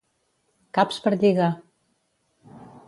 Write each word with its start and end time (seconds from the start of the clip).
Caps 0.79 0.97
per 1.05 1.13
lligar. 1.17 1.51